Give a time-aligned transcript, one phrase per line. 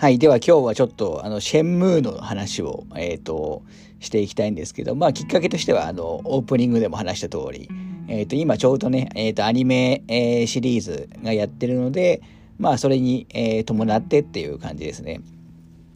[0.00, 0.20] はい。
[0.20, 3.64] では今日はちょっと、あの、シェンムーの話を、えっ、ー、と、
[3.98, 7.68] していきたいんですけど、まあ、きっかけとしては、あの、オープニングでも話した通り、
[8.06, 12.22] えっ、ー、と、今ちょうどね、えっ、ー、と、アニメ、えー、シリーズがやってるので、
[12.60, 15.20] まあ、それに、えー、伴ってっていう感じですね。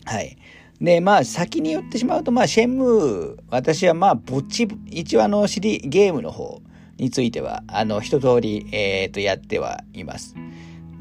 [0.05, 0.37] はい。
[0.81, 6.61] で、まあ、先に言ってしまうと、まあ、シェンムー、私はまあ、ぼっち、一応あの、シリ、ゲームの方
[6.97, 10.35] については、あの、一通り、えっ、と、やってはいます。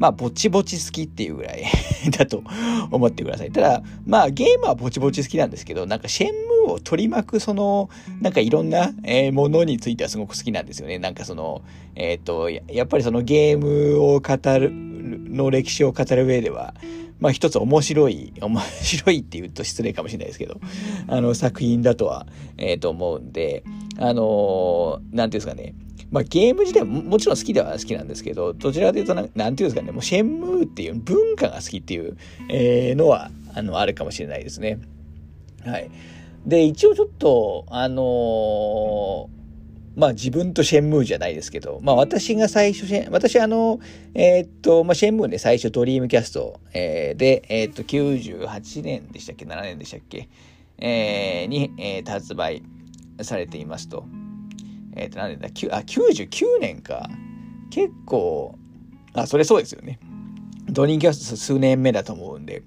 [0.01, 1.63] まあ、ぼちぼち好きっていうぐらい
[2.17, 2.41] だと
[2.89, 3.51] 思ってください。
[3.51, 6.31] ただ、まあ、ゲームはぼちぼち好きなんですけど、なんか、シェン
[6.65, 7.87] ムーを取り巻く、その、
[8.19, 10.97] なんかいろんな、えー、ものについてはすごく好きなんですよね。
[10.97, 11.61] なんかその、
[11.93, 16.73] えっ、ー、と、やっぱりそのゲームを語る、の歴史を語る上では、
[17.19, 20.59] まあ一つ面白い、面白いって言うと失礼かもしれないですけど、
[21.07, 22.25] あの作品だとは、
[22.57, 23.63] えっ、ー、と思うんで、
[23.99, 25.75] あのー、なんていうんですかね、
[26.11, 32.17] まあ、ゲーム自体ももちろん好きでは好きなんですけど、どちらかというとな、なんていうんですかね、もうシェンムーっていう文化が好きっていう、
[32.49, 34.80] えー、のは、あの、あるかもしれないですね。
[35.66, 35.89] はい。
[36.45, 39.41] で、一応ちょっと、あのー、
[39.95, 43.80] まあ自分とシェンムーじゃないですけど、まあ私が最初、私あの、
[44.14, 50.30] えー、っと、まあシェンムーで最初ドリームキャスト、えー、で、えー、っと98年でしたっけ ?7 年でしたっけ
[50.77, 52.64] えー、に、えー、発売
[53.21, 54.05] されていますと。
[54.95, 57.09] えっ、ー、と、なんだ、あ、99年か。
[57.70, 58.58] 結構、
[59.14, 60.00] あ、それそうですよね。
[60.70, 62.64] ドリンキャスト数年目だと思うんで。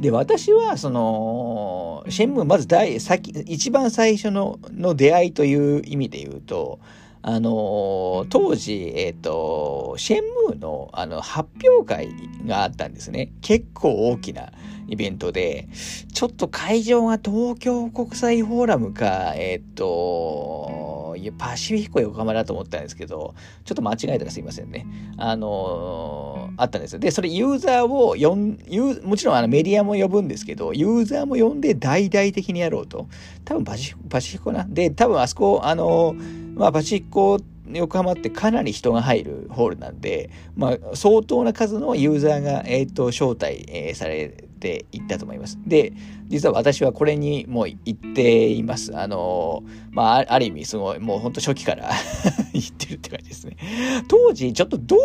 [0.00, 6.78] で、私は、その、シェンムー、まず第、先、一番最初の、の出会いという意味で言うと、
[7.20, 12.08] あの当時、えっ、ー、と、シェンムーの、あの、発表会
[12.46, 13.32] があったんですね。
[13.42, 14.52] 結構大きな
[14.86, 15.68] イベントで、
[16.12, 24.86] ちょっと会場が東京国際フォーラムか、えっ、ー、と、いや、パシフィコ横浜だと思ったんですけど、ちょっと間違えたらすいませんね。
[25.16, 26.98] あのー、あったんですよ。
[26.98, 28.58] で、それユーザーを呼ん、
[29.04, 33.08] もちろんあのメディアも呼ぶんですけど、ユーザーも呼んで大々的にやろうと。
[33.44, 34.64] 多分パシパシフィコな？
[34.68, 37.38] で、多分あそこ、あのー、まあ、パシフィコ
[37.70, 45.56] 横浜ってかなり人が入るホールなんで、まあ、相当な数のユーザーが、えっ、ー、と、招待、えー、されっていったと思います。
[45.64, 45.92] で、
[46.26, 48.96] 実は私はこれにもう行っています。
[48.98, 51.90] あの、まあ、ある意味、すごい、もうほんと初期から
[52.52, 53.56] 行ってるって感じですね。
[54.08, 54.98] 当時、ちょっとどう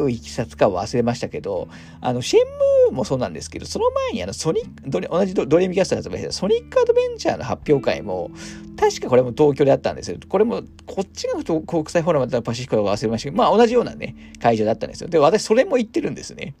[0.00, 1.68] いういきさつか忘れましたけど、
[2.00, 2.42] あの、シェン
[2.90, 8.30] ムーもそうなんですけど、その前にあの、ソニック、同じドリームキャストが発売したソニックアドベンチャーの発表会も、
[8.78, 10.18] 確かこれも東京であったんですよ。
[10.28, 15.08] これも、こっちが国際フォーラムだったらパシフィコが忘れましたけど、まあ同じようなね、会場だったんですよ。
[15.08, 16.54] で、私それも行ってるんですね。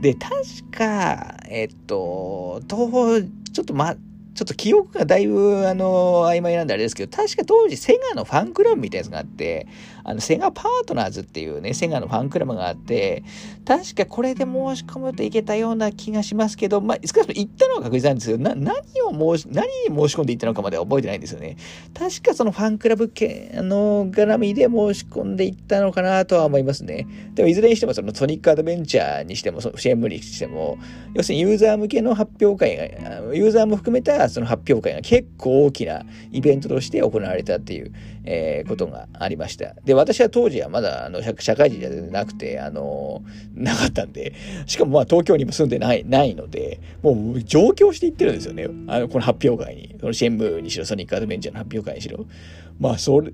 [0.00, 0.32] で、確
[0.76, 9.66] か、えっと、東、ちょっとま、ちょっと記憶がだいぶ、あの、曖昧なんであれですけど、確か当時セガのファンクラブみたいなやつがあって、
[10.04, 13.22] あの、セガパートナーズっていうね、セガのファンクラブがあって、
[13.64, 21.56] 確かこれで申し込むといけたような気がしますけど、まあ、少なくとも行ったのは確実なんですけど、な、何を申し、何に申し込んでいったのかまでは覚えてないんですよね。
[21.94, 27.06] 確かそのファンクラブ系の絡みで申し込んでいったのかなとは思いますね。
[27.34, 30.78] でも、いずれにしても、そのソニックアドベンチャーにしても、シェームリにしても、
[31.14, 36.02] 要するにユーザー向けの発表会が、ユーザーも含めたその発表会が結構大きな
[36.32, 37.92] イベントとして行われたっていう、
[38.24, 39.74] えー、ことがありました。
[39.84, 43.22] で、私は当時はまだあの社会人じゃなくて、あの
[43.54, 44.34] なかったんで、
[44.66, 48.68] しかもまあ東京にも住んでない、ないので、もう上京していってるんですよね。
[48.88, 49.96] あの、この発表会に。
[50.00, 52.26] そのシェンムーにしろ、ソニックアドベンチャーの発表会にしろ。
[52.78, 53.32] まあ、それ、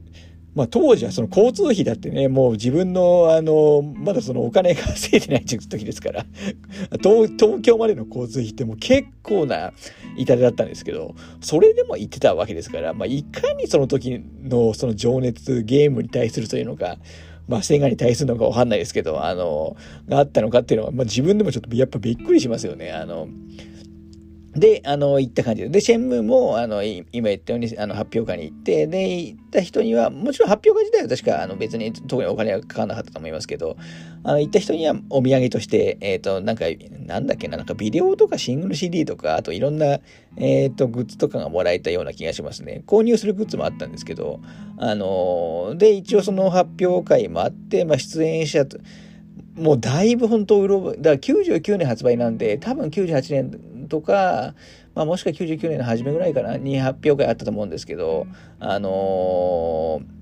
[0.55, 6.27] まあ当時はその交通費だってね、もう自分のあの、まだそのお金が稼いでない時ですから
[7.03, 9.73] 東、東京までの交通費ってもう結構な
[10.17, 16.99] 痛手だったんですけど、それでも行ってたわけですから、まあいかにその時のその情熱、ゲームに対するというのか、
[17.49, 19.75] まあ、セガに対するのかわかんないですけど、あの、
[20.07, 22.93] があったのかっていうのは、まあ自分でもちょっとやっぱびっくりしますよね。
[22.93, 23.29] あの、
[24.59, 25.69] で、あの、行った感じで。
[25.69, 33.77] で、シェンムーも、あの、今言ったように、あの、発表会に行って、で、行った人には、もちろん発表会自体は確か、あの、別に特にお金はかからなかったと思いますけど、
[34.25, 36.65] あの、行った人にはお土産として、えっ、ー、と、なんか、
[37.07, 40.01] なんだっけな、なんかビデオとかシングル CD とか、あといろんな、
[40.37, 42.83] えっ、ー、と、グッズとかがもらえたような気がしますね。
[42.87, 44.41] 購入するグッズもあったんですけど、
[44.77, 48.79] あの、で、一応その発表会もあって、まあ、出演者と、
[49.57, 54.55] もうだいぶ本当うろだから99年発売なんで、多分98年とか、
[54.95, 58.27] まあ、もしくは99年の初めぐらいかなに発表会あったと思うんですけど、
[58.61, 60.19] あのー、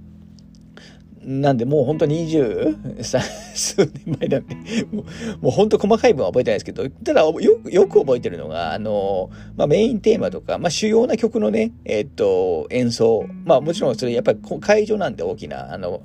[1.27, 4.55] なんでもう本当に20 数年前なんで、
[4.93, 5.05] もう
[5.43, 16.03] もう本当細かい分は覚えてないですけど、ただよくよく覚えてるのが、あの、まあ、メインテーマとか、まあ、主要な曲のね、えっと、演奏、まあもちろんそれやっぱり会場なんで大きな、あの、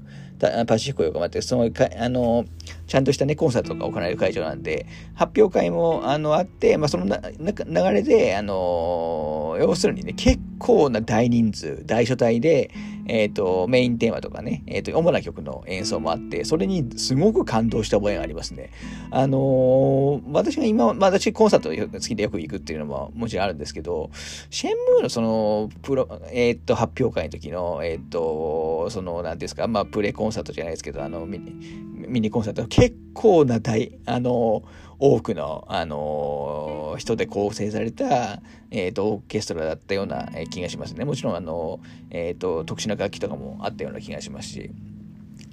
[0.66, 2.46] パシフィコ横浜って、そのか、あの、
[2.88, 12.72] ちゃんとしたね、コンサートが行われる会場なんで、発表会も、あの、あって、まあ、そのな流れで、あの、要するにね、結構な大人数、大所帯で、
[13.08, 18.72] えっ、と、メインテーマとかね、えっ、と、主な曲の演奏もあって、それにすごく感動した覚えがありますね。
[19.12, 24.10] あのー、私が今、私コンサート好きでよく行くっていうのももちろんあるんですけど、
[24.50, 34.64] シェンムーのその、プロ、えっ、と、発表会の時の、えっ、と、その、なんですか、まあ、プレコンサートじゃないですけど、あの、ミニ、ミニコンサート、結構な大、あの、
[35.04, 38.40] 多くの、あの人で構成された、
[38.70, 41.06] えっ、ー、と、オーケストラだったような気がしますね。
[41.06, 41.80] もちろん、あの、
[42.12, 44.72] えっ、ー、と、特殊な楽器とかもあったような気がしますし。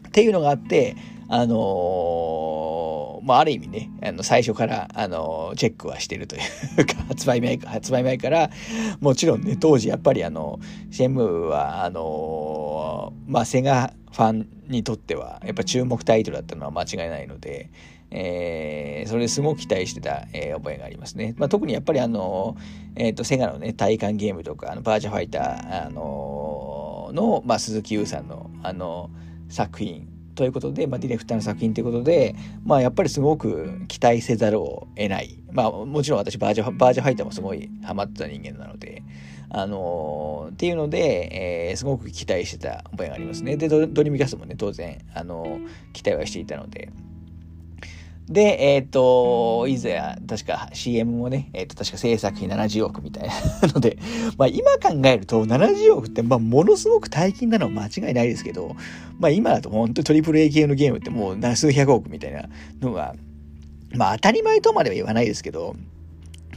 [0.07, 0.97] っていうのがあって、
[1.29, 6.41] あのー、まあ、ある意味ね、あの、最初から、あのー、チェックはしてるとい
[6.79, 8.51] うか、 発売前、発売前から、
[9.01, 10.61] もちろんね、当時やっぱりあの、
[10.91, 17.71] シェムは、あのー、まあ、セガファンにとっては、やっぱ注目タイトルだったのは間違いないので、
[18.11, 21.35] えー、それすごく期待してた、えー、覚えがありますね。
[21.37, 22.57] まあ、特にやっぱりあの、
[22.97, 29.11] えっ、ー、と、セガのね、体感ゲームとか、あのバーチャファイター、あのの、まあ、鈴木優さんの、あの、
[29.49, 32.35] 作品ということで、まあ、ディレクターの作品ということで、
[32.65, 35.43] まあ、やっぱりすごく期待せざるを得ない。
[35.51, 39.03] まあ、もちろん私バージャ、バージャファイターもすごいハマってた人間なので、
[39.51, 43.57] あのー、っていうので、えー、すごく期待してた覚えがありますね。
[43.57, 46.91] で、ドリミキャスもね、当然、あのー、期待はしていたので、
[48.29, 53.99] で、えっ、ー、と、いざや、確か CM もね、えっ、ー、と、確か制作費70億みたいな ので、
[54.37, 58.77] まあ今考えると70億って、まあものすごく大金なのは間違いないですけど、
[59.19, 62.49] まあ今だと本当にトリプル A 系のゲームってもう数百億みたいな
[62.83, 63.15] のが、
[63.95, 65.75] まあ当たり前とまでは言わないですけど、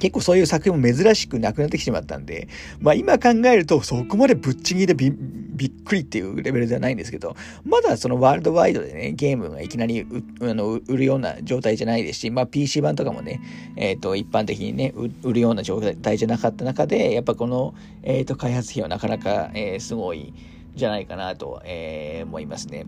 [0.02, 2.48] 結構そういう作品も珍しくなくなってきてしまったんで、
[2.80, 10.08] まあ今考えるとそこまでぶっちぎりでびびっくりっていうレベルではないんですけど、まだそのワールドワイドでね、ゲームがいきなり
[10.42, 13.42] あの売るような状態じゃないですし、まあ PC 版とかもね、
[13.76, 20.34] えっ、ー、と一般的にね、売るような状態じゃなかった中で、やっぱこの、えっ、ー、と開発費はなかなか、えー、すごい
[20.76, 22.88] じゃないかなと、えー、思いますね。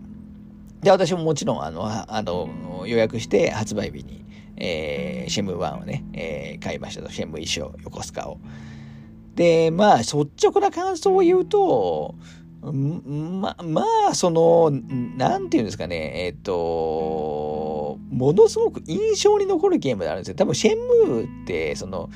[0.82, 2.48] で、私ももちろん、あの、あの
[2.86, 4.23] 予約して発売日に、
[4.56, 7.10] えー、シェム1をね、えー、買いましたと。
[7.10, 8.38] シェム衣装、横須賀を。
[9.34, 12.14] で、まあ、率直な感想を言うと、
[12.62, 20.34] ま、まあ、その、なんていうんですかね、えっ、と、ものすごく印象に残るゲームであるんですよ。
[20.36, 22.08] 多分、シェムーって、その、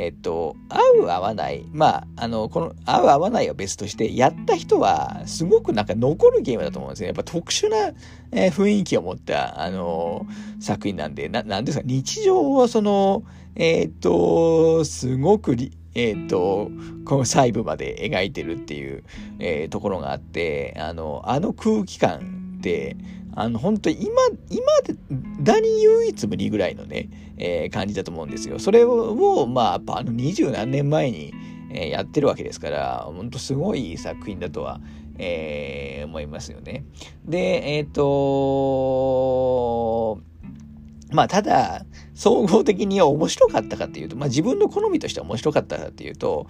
[0.00, 7.08] えっと、合う合わない、まあ、あの、この、合う合わないは別として、やった人は、すごくなんか残るゲームだと思うんですよ。
[7.08, 7.92] やっぱ特殊な、
[8.30, 13.24] えー、雰囲気を持った、あのー、作品なんで、な、なんですか、日常をその、
[13.56, 16.70] えー、っと、すごくりえっ、と、
[17.04, 19.02] この細部まで描いてるっていう、
[19.40, 22.96] え、ところがあって、あの、あの空気感って、
[23.40, 24.12] あの、本当に今、
[24.50, 24.66] 今
[25.42, 28.58] だに唯一無二ぐらいのね、えー、感じだと思うんですよ。
[28.58, 31.32] それを、まあ、やっぱあの二十何年前に、
[31.72, 34.80] えー、やってるわけですから、本当すごい作品だとは、
[35.18, 36.84] えー、思いますよね。
[37.24, 38.08] で、えっ、と
[41.10, 46.48] まあ、ただ、総合的に面白かったかっていうと、まあ自分の好みとして面白かったかっていうと、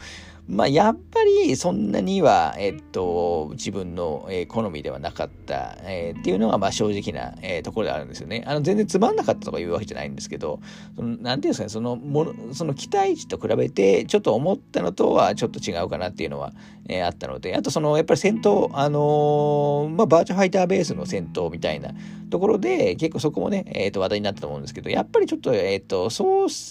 [0.48, 8.44] まあやっぱりそんなには、えっと、自分の、えー、好みではなかった、えー、っていうのがまあ正直な、えー、ところであるんですよね。
[8.46, 10.60] あの全然つまんなかったとかいうわけじゃないんですけど、
[10.96, 16.54] そのなんていうんですかね、そのもの、その期待値と比べてちょっと思ったのとはちょっと違うかなっていうのは、
[16.88, 21.90] えー、あったので、あとそのやっぱり戦闘、あのー、まあバーチャファイターベースの戦闘みたいな
[22.30, 26.08] ところで結構そこもね、えっ、と話題になったと思うんですけど、やっぱりちょっとえっ、と、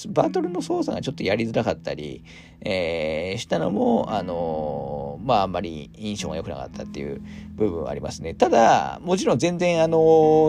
[0.09, 2.23] バトルの操作がちょっとやりづらかったり、
[2.61, 7.21] えー、したのも、あのー、まあ、あんまり印象が良くなかったっていう
[7.55, 8.33] 部分はありますね。
[8.33, 9.99] ただ、もちろん全然、あのー、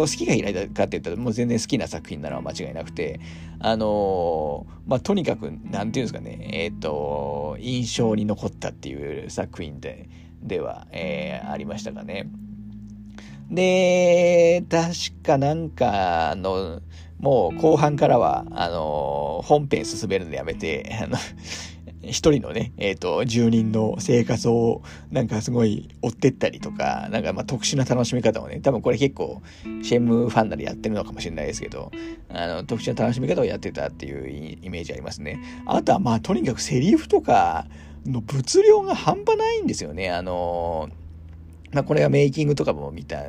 [0.00, 3.20] 好きが嫌いだかって言ったら、もう全然好きな作品なのは間違いなくて、
[3.60, 10.08] あのまあ、とにかく、なんていうんですかね、えっ、と、印象に残ったっていう作品で、
[10.42, 12.30] では、えありましたかね。
[13.50, 16.80] で、確かなんか、あの、
[17.18, 21.16] もう後半からは、あのー、本編進めるのやめて、あの、
[22.02, 29.42] 一人のね、えっ、ー、と、住人の生活をなんかすごい追ってったりとか、なんかまあ特殊な楽しみ方をね、多分これ結構
[29.82, 31.90] シェムファンならやってるのかもしれないですけど、
[32.28, 35.40] あの、特殊な楽しみ方をやってたっていうイメージありますね。
[35.66, 37.66] あとはまあとにかくセリフとか
[38.06, 40.10] の物量が半端ないんですよね。
[40.10, 40.88] あの、
[41.72, 43.24] まあこれはメイキングとかも見た、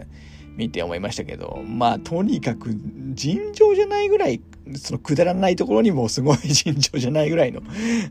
[0.60, 2.76] 見て思いましたけど、まあ、とにかく
[3.14, 4.42] 尋常じゃないぐらい
[4.76, 7.62] そのくだらないところにもすごい 尋常じゃないぐらいの、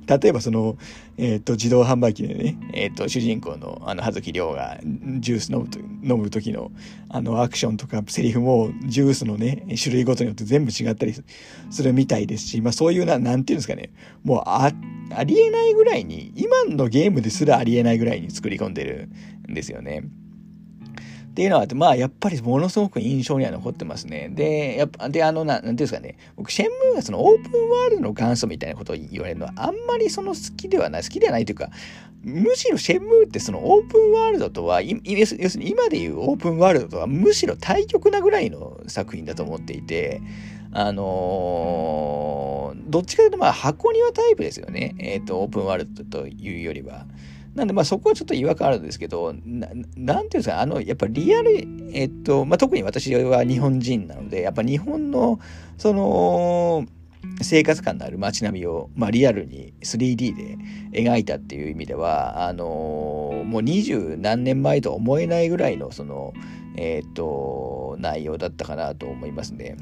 [0.07, 0.79] 例えばその、
[1.19, 4.81] えっ、ー、と、自動販売機でね、えっ、ー、と、主人公のあの、葉月亮が
[5.21, 6.73] ジュース飲むと、飲む時の、
[7.11, 11.15] あの、アクションとかセリフも、ジュースのね、種類ごとによって全部違ったり
[11.71, 13.91] するみたいですし、まあそういうな、なんていうんですかね、
[14.25, 14.73] もうあ、
[15.15, 19.09] ありえないぐらいに、今のゲームですらありえないぐらいに作り込んでる
[19.49, 20.05] んですよね。
[21.39, 24.29] っていうのは、まあ、やっぱりものすごく印象には残ってますね。
[24.29, 31.71] で、やっぱ、で、あの、なんていうんですかね、僕、シェンムーがそのオープンワールドの元祖みたいなことを言われるのは、あんまりその好きではない、好きではないというか、
[32.25, 40.21] むしろシェンムーってそのオープンワールドとは、要するに今でいうオープンワールドとはむしろ対極なぐらいの作品だと思っていて、
[40.73, 44.97] あのー、どっちかというとまあ箱庭タイプですよね。
[44.99, 47.07] えっ、ー、と、オープンワールドというよりは。
[47.59, 55.41] なんでまあそこはちょっと違和感あるんですけど、ななんていうんですか、あの、やっぱりリアル、えっと、まあ特に私は日本人なので、やっぱ日本の、
[55.77, 56.87] その、
[57.43, 60.57] 生活感のある街並みを、まあ、リアルに 3D で
[60.93, 62.65] 描いたっていう意味では、あの、
[63.45, 66.33] もう二十何年前とは思えないぐらいの、その、
[66.77, 69.77] えっ、と、内容だったかなと思いますね。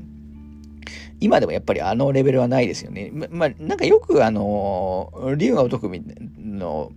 [1.21, 3.11] 今でもやっぱりあのレベルはないですよね。
[3.13, 5.91] ま、まあ、なんかよくあの、竜が如く
[6.39, 6.93] の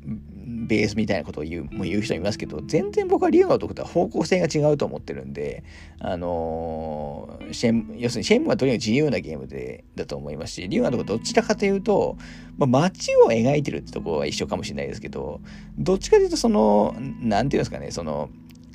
[0.68, 5.63] ベースみたいなことを言うもう言う人いますけど全然僕は竜の男とは方向性が違うと思ってるんで
[6.00, 12.18] あのー、シェン要するにシェンムはとにかく自由なゲームでだと思いますし竜の男どちらかというと、
[12.58, 15.41] まあ、街を描いてるってところは一緒かもしれないですけど
[15.77, 18.29] どっちかというとその何て言うんですかねその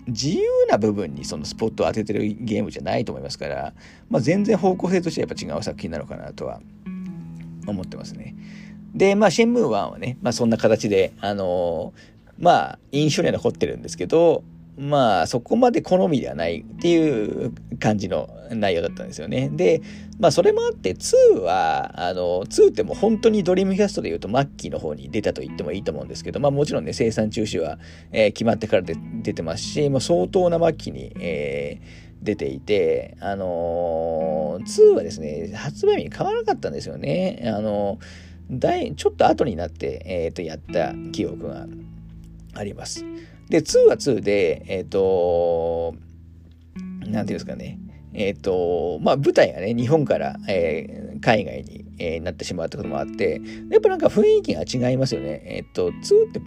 [0.07, 3.73] 自由な部分にそのスポットを当ててるゲームじゃないと思いますから、
[4.11, 6.61] まあ、全然方向性としてはやっぱ違う作品なのかなとは
[7.67, 8.35] 思ってますね。
[8.95, 14.45] で、まあ、シェンムー1はね、まあ、そんな形で、あのー、まあ、印象には残ってるんですけど、
[14.77, 19.49] まあ、そこまで好みではないっていう感じの内容だったんですよね。
[19.53, 19.83] で、
[20.19, 27.79] まあ、それもあって、2は、あの、2ってもう本当にドリームキャストで言うと、マッキーの方に出たと言ってもいいと思うんですけど、まあ、もちろんね、生産中止は、
[28.11, 37.43] えー、決まってからで出てますし、もう相当なマッキーに、えー出ていて、あのー、2はですね、発売日に買わらなかったんですよね。
[37.45, 38.24] あのー
[38.97, 41.67] ちょっと後になって、えー、とやった記憶が
[42.55, 43.05] あります。
[43.49, 45.95] で、2は2で、えっ、ー、と、
[47.01, 47.79] なんていうんですかね、
[48.13, 55.43] えっ、ー、と、まあ、舞台がね、日本から、えー、海外に、えー、なってしまうってこともあって、やっぱなんか雰囲気が違いますよね。
[55.45, 56.41] えっ、と、2って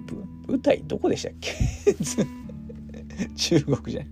[0.48, 1.54] 舞台どこでしたっけ？
[3.36, 4.08] 中国じゃん。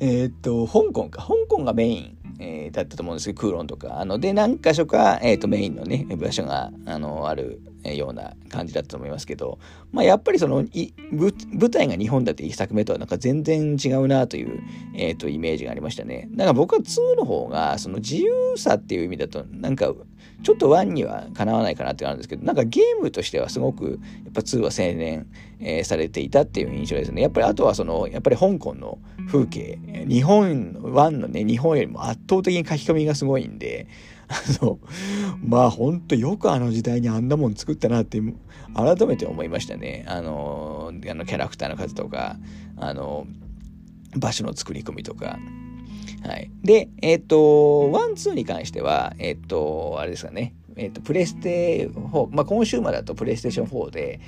[0.00, 1.22] えっと、香港か。
[1.22, 4.00] 香港がメインえー、だったと思うんですけど、クーロンとか。
[4.00, 9.58] あの、で、何箇所か、えっ、ー、と、メインのね、場所が、あの、あるような感じだったと思いますけど、
[9.92, 14.62] まあ、やっぱりその、い舞台が日本だって一作目とはなんか全然違うなという、
[14.94, 16.28] えっ、ー、と、イメージがありましたね。
[16.32, 19.92] だから僕は2の方が、その自由さっていう意味だと、なんか、
[20.42, 25.26] ちょっと1にはかなわないかなってあるんですけど、なんかゲームとしてはすごく、やっぱ2は青年、
[25.60, 27.22] えー、されていたっていう印象ですね。
[27.22, 29.78] やっぱりあとはその、やっぱり香港の風景、
[30.08, 33.86] 日本、1のね、日本よりも圧倒的に書き込みがすごいんで、
[34.28, 34.78] あの、
[35.44, 38.22] まあ本当よくあの時代にあんなもん作ったなって
[38.74, 40.04] 改めて思いましたね。
[40.08, 42.36] あの、あのキャラクターの数とか、
[42.76, 43.26] あの、
[44.16, 45.38] 場所の作り込みとか。
[46.22, 46.50] はい。
[46.62, 54.20] で、えっ、ー、と、 one、two に関しては、えっ、ー、と、あれですかね、えっ、ー、と、プレステ4、まあ、コンシューマーだとプレイステーション4で、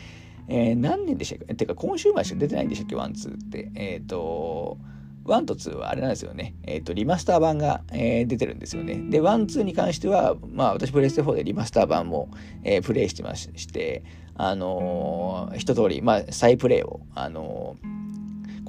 [0.49, 1.55] えー、何年でしたっけ？
[1.55, 2.97] てか、コンシューマーしか出てないんでしたっけ？
[2.97, 3.71] one、two って。
[3.75, 4.79] えっ、と、
[5.25, 6.55] 1と2はあれなんですよね。
[6.65, 8.95] えっ、ー、と、リマスター版が、えー、出てるんですよね。
[8.95, 12.29] で、1、2に関しては、まあ、私、プレステ4でリマスター版も、
[12.65, 14.03] えー、プレイしてまして、
[14.35, 17.77] あのー、一通り、まあ、再プレイを、あの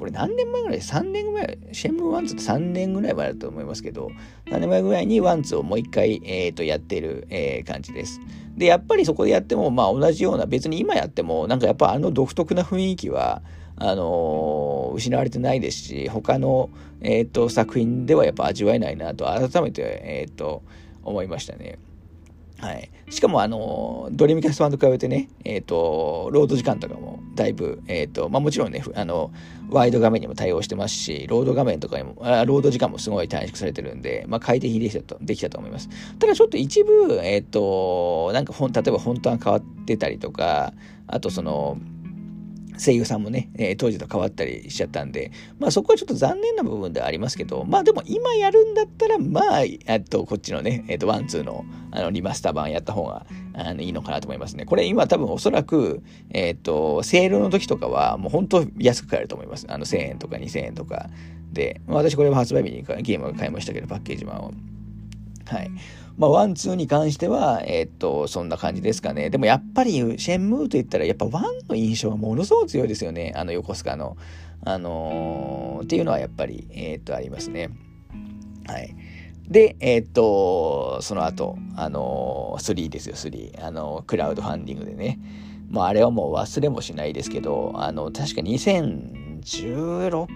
[0.03, 4.12] これ何年前ぐらい ?3 年ぐらい、シェンムー1、2って3年ぐらい前だと思いますけど、
[4.48, 8.19] 3年前ぐらいに1、2をもう一回、えっ、と、やってる、え感じです。
[8.57, 13.43] で、やっぱりそこでやっても、まあ、同じような、別に今やっても、なんかやっぱあの独特な雰囲気は、
[13.77, 16.69] あのー、失われてないですし他の、
[17.00, 20.63] えーと、作品ではやっぱ味わえないなと改めて、えーと、
[21.03, 21.79] 思いましたね。
[22.60, 29.32] はい、しかもあのドリームキャスト版と比べてね、えーと、ロード時間とかもだいぶ、えーとまあ、もちろんねあの
[29.70, 35.90] ワイド画面にも対応してますしロード画面とかにもあロード時間もすごい短縮されてるんで、まあ、快適にできたとできたと思います。
[36.20, 40.74] ただちょっと一部、えっ、ー、となんかフォント例えばフォントが変わってたりとか
[41.08, 41.78] あとその
[42.78, 54.65] 声優さんもね、えー、当時と変わったりしちゃったんで、まあそこはちょっと残念な部分ではありますけど、まあでも今やるんだったら、まあ、えっと、こっちのね、えっと、 one、two の、あの、リマスター版やった方が、あのいいのかなと思いますね。
[54.65, 59.65] これ今多分おそらく、えっ、ー、と、セールの時とかはもう本当安く買えると思います。
[59.69, 61.10] あの1000円とか2000円とか
[61.51, 61.81] で。
[61.88, 64.51] 私これは発売日にゲームを買いましたけど、パッケージ版を。
[65.45, 65.72] はい。
[66.17, 69.31] まあ、 one、two に関しては、えー、っと、そんな感じですかね。
[69.31, 73.33] でもやっぱり、シェンムーと言ったら、やっぱ one の印象はものすごく強いですよね。
[73.36, 74.15] あの、横須賀の。
[74.65, 77.69] あのー、っていうのはやっぱり、えー、っと、ありますね。
[78.67, 78.95] はい。
[79.47, 83.65] で、えー、っと、その後、あのー、3ですよ、3。
[83.65, 85.19] あの、クラウドファンディングでね。
[85.69, 90.27] まあ、あれはもう忘れもしないですけど、あの、確か2016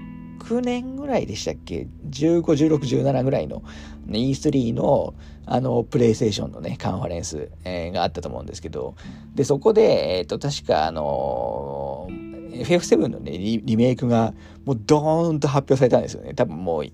[0.61, 3.63] 年ぐらいでしたっけ ?15、16、17ぐらいの
[4.07, 5.13] E3 の
[5.49, 8.95] あの、プレイステーションのね、カンファレンス、えー、があったと思うんですけど、
[9.33, 12.07] で、そこで、えっ、と、確かあの
[12.51, 14.33] FF7 のねリ、リメイクが
[14.65, 16.33] もうドーンと発表されたんですよね。
[16.33, 16.85] 多分もう、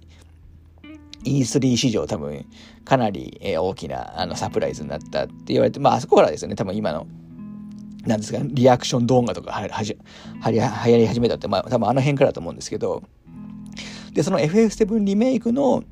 [1.24, 2.46] E3 史上多分
[2.86, 7.08] かなり大きなあのサプライズになったって言われて、まああそこからですよね、多分今の、
[8.06, 9.98] なんですか、リアクション動画とかははじ
[10.40, 13.04] はり流行り始めたって、まあ多分あの辺からだと思うんですけど、
[14.14, 15.84] で、その FF7 リメイクの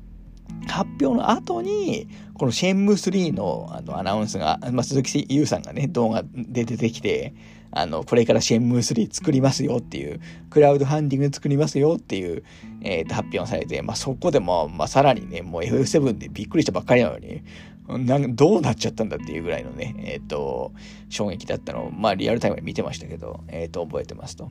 [0.68, 7.34] 発表の後に、このシェンム3のあのアナウンスが、まあ、鈴木優さんがね、動画で出てきて、
[7.72, 12.44] あの、これからシェンムー3作りますよっていう、クラウドファンディング作りますよっていう、
[12.82, 17.42] えー、と発表されて、まあ、そこでも、まあ、さらにね、もう FF7 でびっくりしたばっかりなのに、
[17.88, 20.72] なんどうなっちゃったんだっていうぐらいのね、えっ、ー、と、
[21.08, 24.50] 衝撃だったのを、まあ、リアルタイムで見てましたけど、えっ、ー、と、覚えてますと。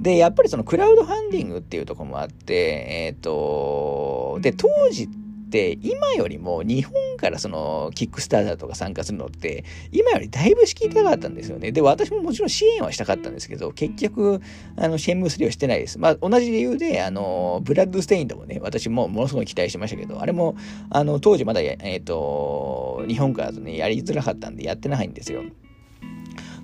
[0.00, 5.19] で、やっぱりそのクラウドファンディングっていうとこもあって、えっ、ー、と、で、当時って
[5.58, 11.72] 今よりも日本からそのキックスターターとか参加するのって今よりだいぶ敷居高かったんですよね。
[11.72, 14.40] で、私ももちろん支援はしたかったんですけど、結局、
[14.76, 15.98] あの、シェンムー3はしてないです。
[15.98, 20.56] まあ、同じ理由で、あの、ブラッドステインドもね、私もものすごい期待してましたけど、あれも、
[20.90, 25.42] あの、当時まだ、えっ、ー、と、日本からとね、やりづらかったんでやってないんですよ。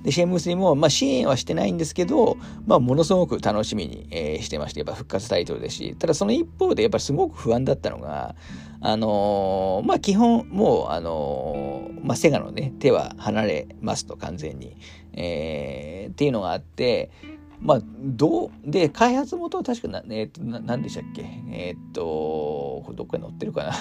[0.06, 8.36] で、シェームスにも、まあ、支援はしてないんですけど、まあ、ものすごく楽しみに、えー、してまして、やっぱ復活タイトルですし、ただその一方で、やっぱりすごく不安だったのが、
[8.80, 14.76] あのー、まあ、基本、もう、あのー、まあ、セガのね、手は離れますと、完全に。
[15.12, 17.10] えー、っていうのがあって、
[17.58, 21.24] まあ、どう、で、開発元は確かな、えっ、と、な、なんでしたっけ？
[21.50, 23.72] えっ、と、これどっかに載ってるかな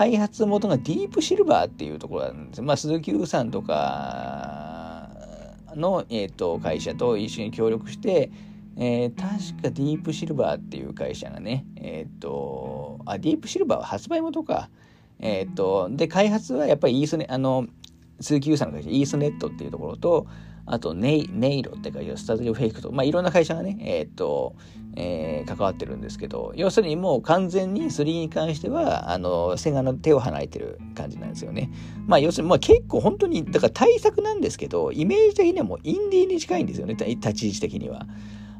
[0.00, 2.62] 開発元がディープシルバーっていうところなんです。
[2.62, 5.10] まあ、鈴木優さんとか
[5.76, 8.30] の、えーと、会社と一緒に協力して、
[8.78, 14.70] えー、確かディープシルバーっていう会社がね、えっ、ー、と、あ、ディープシルバーは発売元か。
[15.18, 17.66] えっ、ー、と、で、開発はやっぱりイースネ、あの、
[18.20, 20.26] 鈴木優さんの会社、イースネットっていうところと、
[20.72, 24.54] あとネイ、ネイロってか、スタジオフェイクと、まあ、いろんな会社がね、えっ、と、
[24.94, 31.70] えー、関わってるんですけど、要するにもう完全に3に関しては、あの、セガの手を離れてる感じなんですよね。
[32.06, 38.06] まあ、要するに、まあ結構本当に、だから対策なんですけど、イメージ的にはもうインディーに近いんですよね、立ち位置的には。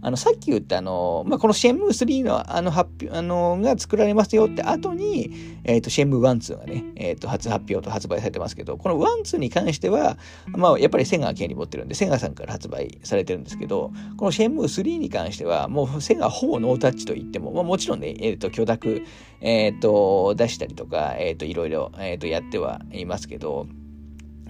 [0.03, 5.31] あの、さっき言ったあの、まあ、このシェンムー3のあの発表、あの、が作られますよって後に、
[5.65, 10.17] えっ、ー、と、シェンムー1、2がね、えっ、ー、と、初発表と発売されてますけど、この1、2に関しては、
[10.49, 19.03] まあ、やっぱりセガが権利持ってるんで、セガさんから発売されてるんですけど、このシェンムー3に関しては、もうセガほぼノータッチと言っても、まあ、もちろんね、えっ、ー、と、許諾、
[19.41, 23.67] えっ、と、出したりとか、えっ、と、いろいろ、えっ、と、やってはいますけど、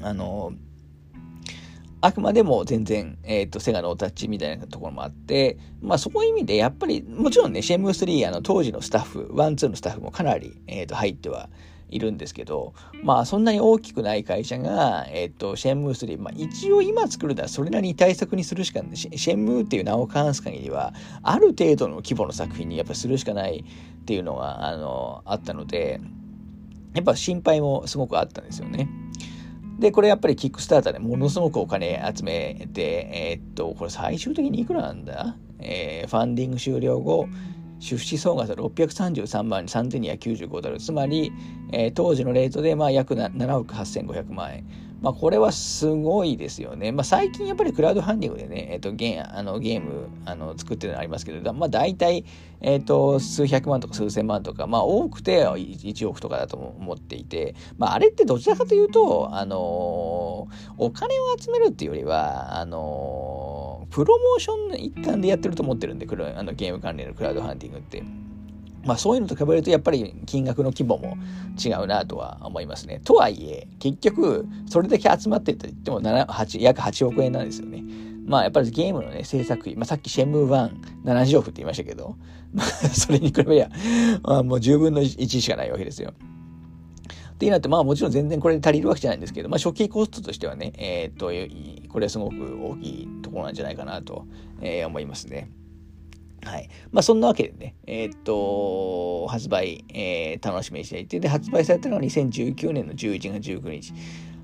[0.02, 0.52] あの、
[2.02, 11.50] あくまでも全然、えっ、ー、と、セガノータッチみたいなところもあって、まあそういう意味でやっぱり、もちろんね、シェンムー3、あの、当時のスタッフ、 one、two のスタッフもかなり、えっ、ー、と、入っては
[11.90, 23.64] いるんですけど、まあそんなに大きくない会社が、えっ、ー、と、シェンムー3、まあ一応今作るならそれなりに対策にするしかない、シェンムーっていう名を冠す限りは、ある程度の規模の作品にやっぱするしかない
[24.00, 26.00] っていうのが、あの、あったので、
[26.94, 28.88] やっぱ心配もすごくあったんですよね。
[29.80, 35.36] で、これやっぱりキックスターターでものすごくお金集めて、えー、っと、これ最終的にいくらなんだ？
[35.58, 37.26] えー、ファンディング終了後、
[37.78, 41.32] 出資総額は633万3295ドル、つまり、
[41.72, 44.66] えー、当時のレートでまあ約7億8500万円。
[45.00, 46.92] まあ、これはすごいですよね。
[46.92, 52.26] まあ、最近やっぱりクラウドファンディングでね、えっ、と、ゲーあのゲームあの作ってるのありますけど、まあ、大体、
[52.60, 59.56] えっ、と、数百万とか数千万とか、まあ、多くて1億とかだと思っていて、まあ、あれってどちらかというと、あの
[60.76, 68.02] お金を集めるっていうよりは、あのプロモーションの一環でやってると思ってるんで、あのゲーム関連のクラウドファンディングって。
[68.84, 71.16] まあそういうのと比べるとやっぱり金額の規模も
[71.62, 73.00] 違うなとは思いますね。
[73.04, 77.82] とはいえ、結局、それだけ集まってと言っても7 8約8億円なんですよね。
[78.26, 80.70] まあやっぱりゲームのね、制作費、まあさっきシェムー
[81.04, 82.16] 170億って言いましたけど、
[82.54, 83.70] まあそれに比べりゃ、
[84.22, 86.12] まあ、もう10分の1しかないわけですよ。
[87.32, 91.32] っていうのって、まあもちろん全然これで足りるわけじゃないんですけど、まあ初期コストとしてはね、えっ、と、
[91.88, 94.26] これはすごく大きいところなんじゃないかなと、
[94.60, 95.50] えー、思いますね。
[96.44, 96.68] はい。
[96.90, 103.92] まあ、そんなわけでね、えー、っと、発売、えー、楽しみにしていて、で、発売されたのが2019年の11月19日。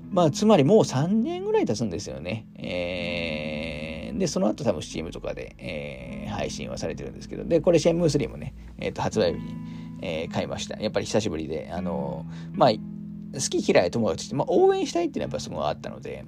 [0.09, 2.47] まあ、つまりもう3年ぐらい経つんですよね。
[2.55, 9.55] えー、で、その後多分 Steam とかで、えー、配信はされてるんですけど、で、これ、シェンムー3もね、えー、っと、発売日に、
[10.01, 10.79] え、買いました。
[10.79, 16.25] やっぱり久しぶりで、あのまあ、好き嫌い友達として、まあ、応援したいっていうのはやっぱすごいあったので、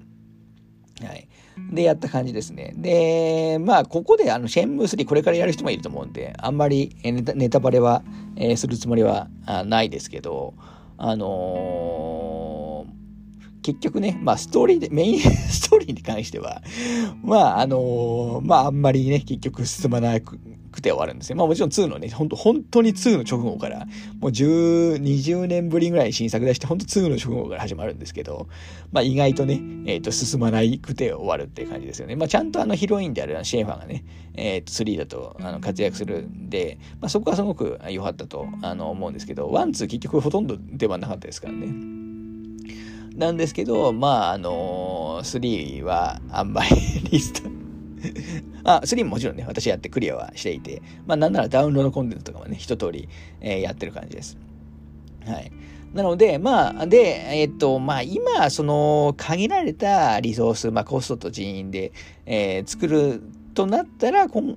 [1.06, 1.28] はい。
[1.72, 2.74] で、やった感じですね。
[2.78, 8.04] で、まあ、ここで、あの、シェンムー3これからやる人もいると思うんで、あんまりネタネタバレは、
[8.36, 9.28] えー、するつもりは
[9.66, 10.54] ないですけど、
[10.98, 16.62] あのー、結局ね、まあ、ストーリーで、メインストーリーに関しては、
[17.24, 20.40] まあ、あのー、まあ、あんまりね、結局進まなく
[20.80, 21.36] くて終わるんですよ。
[21.36, 23.86] まあもちろん2のね、本当本当に2の直後から、
[24.20, 28.48] もう10、20年ぶりぐらい新作出して、本当2の直後から始まるんですけど、
[28.92, 32.16] まあ意外とね、えっ、ー、と、進まないくて終わるっていう感じですよね。
[32.16, 34.04] まあちゃんとあのヒロインであるシェーファーがね、
[34.36, 42.00] えっ、ー、と、3だとあの活躍するんで、まあそこはすごく良かったとあの思うんですけど、1、2結局ほとんど出番なかったですからね。
[43.20, 46.70] なんですけど、まあ、あのー、3はあんまり
[47.12, 47.59] リスト
[48.64, 53.10] あ、3ももちろんね、私やってクリアはしていて、まあなんならダウンロードコンテンツとかもね、一通り、
[53.42, 54.38] えー、やってる感じです。
[55.26, 55.52] はい。
[55.94, 61.92] なので、まあ、で、えっと、まあ、今、その、限られたリソース、まあ、コストと人員で、
[62.28, 63.24] えー、作る
[63.56, 64.56] となったらこん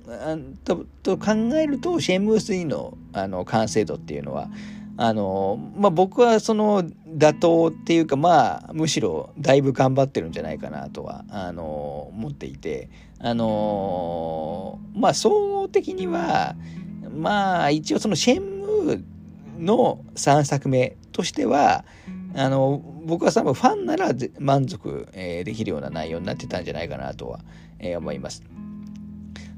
[0.63, 4.49] と、と考えると、シェンムー3の、あの、完成度っていうのは、
[4.97, 16.55] あの、まあ、僕はその妥当っていうか、まあ、むしろだいぶ頑張ってるんじゃないかなとは、あの、思っていて、あの、まあ、総合的には、
[17.15, 19.03] まあ、一応そのシェンムー
[19.59, 21.85] の3作目としては、
[22.35, 27.39] あの、僕は多分ファンなら満足、えー、できるような内容になってたんじゃないかなとは、
[27.79, 28.43] えー、思います。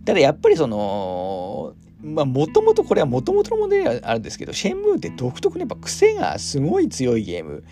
[0.06, 1.74] ただやっぱりその、
[2.06, 7.64] まあ、もともとこれはもともとの問題ではあるんですけど、シェンムーって独特のやっぱ癖がすごい強いゲーム。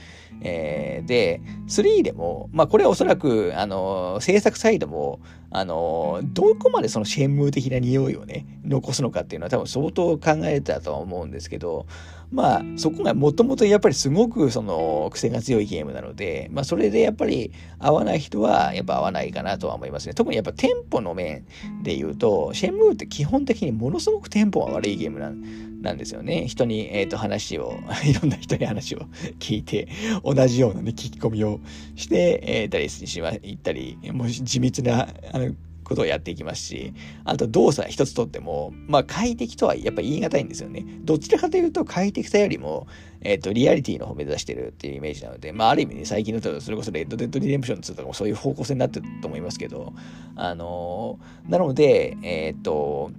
[0.41, 5.19] えー、で、3でも、まあこれはおそらく、あの、制作サイドも、
[5.51, 11.85] あの、どこまでそのシェンムー的な匂いをね、残すのかっていうのは多分相当考えたとは思うんですけど、
[12.33, 20.15] まあそこがもともとやっぱりすごくその癖が強いゲームなので、まあそれでやっぱり合わない人はやっぱ合わないかなとは思いますね。
[20.15, 21.45] 特にやっぱテンポの面
[21.83, 26.47] で言うと、シェンムーって基本的にものすごくテンポが悪いゲームなんなんですよね。
[26.47, 27.77] 人に、えっ、ー、と、話を、
[28.09, 28.99] いろんな人に話を
[29.39, 29.89] 聞いて、
[30.23, 31.59] 同じようなね、聞き込みを
[31.95, 35.51] して、えー、たりしま、行ったり、もう地道な、あの、
[35.83, 36.93] ことをやっていきますし、
[37.23, 40.85] あと動作一つとっても、まあ快適とはやっぱ言い難いんですよね。
[41.01, 42.87] どちらかというと快適さよりも、
[43.21, 49.93] えっ、ー、と、リアリティの方を目指してるっていうイメージなので、まあある意味ね、最近のそれこそレッドデッドリデンプション2とかもそういう方向性になってると思いますけど、
[50.35, 53.11] あのー、なので、えっ、ー、と、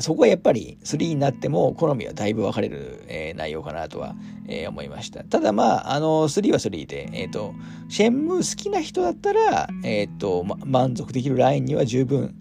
[0.00, 4.14] そこはやっぱり3になっても好みはだいぶ分かれる、えー、内容かなとは、
[4.46, 5.24] えー、思いました。
[5.24, 7.54] ただまあ、あの、3は3で、えっ、ー、と、
[7.88, 12.34] シェンムー好きな人だったら、えっ、と、ま、満足できるラインには十分、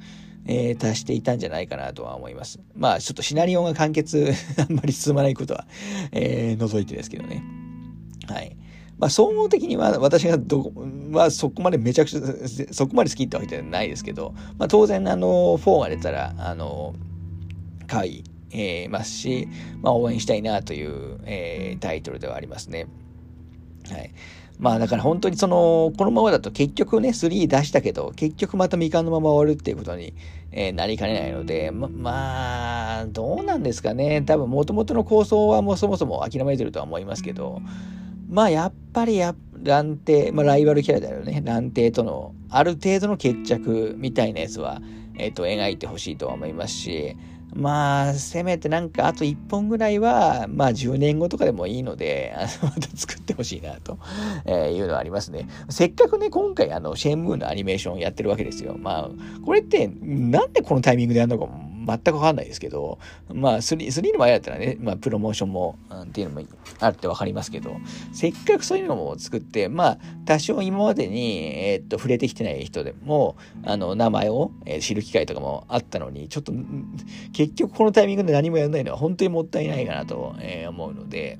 [0.47, 2.59] えー、達していたんじゃないかなとは思います。
[2.75, 5.65] まあ、ちょっとシナリオが完結 あんまり進まないことは、
[6.11, 7.43] えー、除いてですけどね。
[8.27, 8.55] はい。
[8.97, 12.21] まあ、総合的には私がどこ、まあ、そこまでめちゃくちゃ、
[12.71, 16.95] そこまで好きってわけじゃないですけど、まあ、当然、あの、4が出たら、あの、
[17.85, 19.47] 買い、えー、ますし、
[19.81, 22.87] まあ、応援したいなという、えー、タイトルではありますね。
[23.89, 24.11] はい。
[24.57, 30.13] まあだから本当にその、このままだと結局ね、3出したけど、結局また未完のまま終わるっていうことに、
[30.51, 34.21] えー、なりかねないので、ま、まあ、どうなんですかね。
[34.21, 37.61] 多分元々の構想はもうそもそも諦めてるとは思いますけど、
[38.29, 41.41] まあやっぱりや、蘭亭、まあライバルキャラだよね。
[41.43, 44.81] 蘭亭とのある程度の決着みたいなやつは、
[45.17, 47.17] えっ、ー、と、描いてほしいとは思いますし、
[47.53, 53.97] まあ、せめてなんかあと1本ぐらいは、まあ10年後とかでもいいので、 また作ってほしいなと、
[54.45, 55.47] えいうのはありますね。
[55.69, 58.75] せっかくね、今回あの、シェンムーンのアニメーションをやってるわけですよ。
[58.77, 59.10] まあ、
[59.45, 62.99] これってなんでこのタイミングでやるのかも全くわかんないですけど、
[63.31, 66.47] まあ3、3の場合だったらね、まあプロモーションも、うん、っていうのも
[66.79, 67.77] あるってわかりますけど、
[68.13, 76.53] せっかくそういうのも作って、まあ多少今までに、えー、っと、触れてきてない人でも、あの、名前を、え、知る機会とかもあったのに、ちょっと、
[77.33, 81.39] 結局このタイミングで何もやらないのは本当にもったいないかなと、えー、思うので、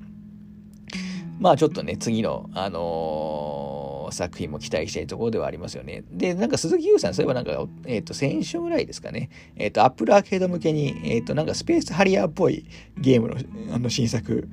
[1.40, 6.04] まあちょっとね、次の、あのー、作品も期待したいところではありますよね。
[6.12, 7.52] で、なんか鈴木優さん、そういえばなんか、
[7.86, 12.66] えっ、ー、と、先週ぐらいですかね、えっ、ー、と、アップルアーケード向けに、えっ、ー、と、なんかスペースハリアーっぽい
[12.98, 13.36] ゲームの
[13.74, 14.48] あの新作、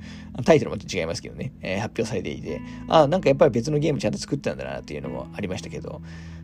[0.45, 6.01] タイトルも違いますけどね、え発表されていて、あ、なんかやっぱり別のゲームちゃんと作ったんだなっていうのもありましたけど、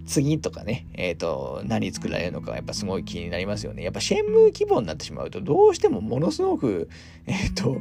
[0.09, 3.83] 次とかね、えっ、と、何作られるのかやっぱすごい気になりますよね。
[3.83, 6.89] やっぱシェンムー規模になってしまうと、どうしてもものすごく、
[7.27, 7.77] えっ、と、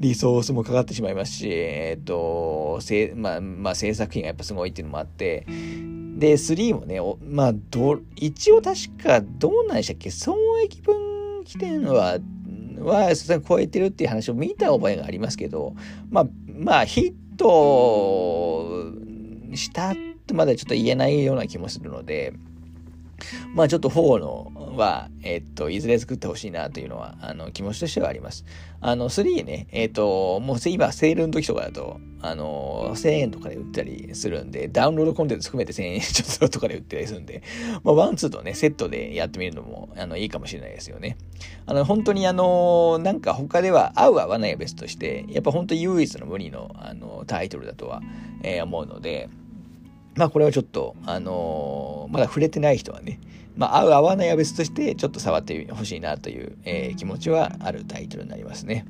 [0.00, 10.10] リソースもかかってしまいますし、えっ、と、せまあ、まあ、制作費がやっぱすごいっていうのもあって、で、3もね、まあ、ど、一応確か、どうなんでしたっけ？
[10.10, 12.18] 損益分岐点は、
[12.78, 13.12] は、
[13.46, 15.74] 超えてるっていう話を見た覚えがありますけど、
[16.08, 18.92] まあ、まあ、ヒット
[19.54, 19.94] した
[20.26, 22.34] ってまだちょっと言えないような気もするので、
[23.54, 28.44] まあちょっと4のは、えっと、いずれ作ってほしいなというのは、あの、気持ちとしてはあります。
[28.80, 37.42] あの、3ね、えっと、もう今、セールの時とかだと、あの、1000円とかで売ったりするんで、ダウンロードコンテンツ含めて1000円ちょっととかで売ったりするんで、
[37.84, 41.16] まあ、 one、two とね、セットでやってみるのも、あの、いいかもしれないですよね。
[41.64, 48.02] あの、本当にあの、なんか他では合う合わないは別として、やっぱ本当唯一の無二の、あの、タイトルだとは、
[48.42, 49.30] えー、思うので、
[50.16, 53.20] まあこれはちょっと、あのー、まだ触れてない人はね、
[53.54, 58.86] まあ合う合わないは別としてちょっと触ってほしいなという、えー、気持ちはあるタイトルになりますね。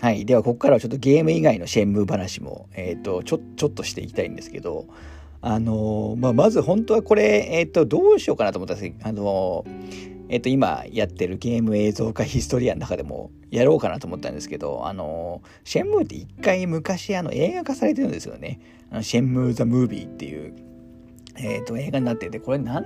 [0.00, 0.24] はい。
[0.24, 4.86] では、ここからはちょっとゲーム以外のシェンムー話も、えっ、ー、と、ちょ、ちょっとしていきたいんですけど、
[5.40, 9.64] あのー、まあ、まず本当はこれ、えっ、ー、と、どうしようかなと思ったんですけど、あの
[10.28, 18.60] えっと、今やってるゲーム映像化ヒストリアの中でもやろうかなと思ったんですけど、あの、シェンムーって一回昔あの映画化されてるんですよね。
[18.90, 20.54] あのシェンムー・ザ・ムービーっていう、
[21.36, 22.84] えっ、と、映画になってて、これ何、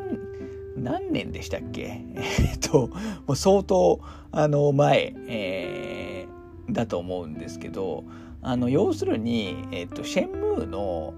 [0.76, 2.00] 何年でしたっけ？
[2.14, 2.88] えっと、
[3.26, 4.00] もう相当、
[4.30, 8.04] あの、前、えー、だと思うんですけど、
[8.40, 11.14] あの、要するに、えっと、シェンムーの、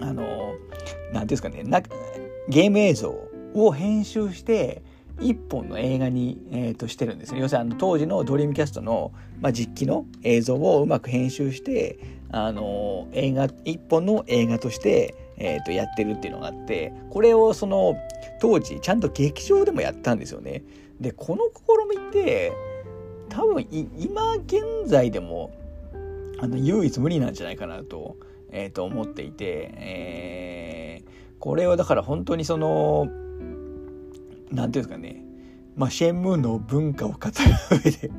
[0.00, 0.54] あの、
[1.12, 1.82] なんですかね、な
[2.48, 3.14] ゲーム映像
[3.54, 4.82] を編集して、
[5.20, 7.40] 一本の映画に、えー、としてるんですね。
[7.40, 11.98] 要するにあの当時のドリームキャストの、まあ、実機の映像をうまく編集して、
[12.32, 17.96] あの映画一本の映画として、えー、とやってるっていうのがあってこれをその
[18.40, 20.62] 当時ちゃんと劇場でもやったんですよね。
[21.00, 22.52] でこの試みって
[23.30, 25.50] 多分今現在でも
[26.40, 28.16] あの唯一無二なんじゃないかなと,、
[28.50, 33.08] えー、と思っていて、えー、これはだから本当にその
[34.50, 35.22] なんていうんですかね、
[35.76, 38.10] まあ、シェンムーの文化を語る上で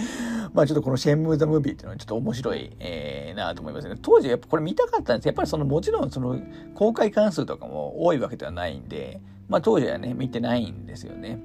[0.54, 3.96] まあちょっとこのシェンムー・ザ・ムービーっていうのはちょっと面白い、えー、なと思いますね。
[4.00, 6.40] 当時やっぱこれ見たかったんですやっぱりそのもちろんその
[6.74, 11.38] 公開関数とかも多いわけではないんで、まあ当時はね、見てないんですよね。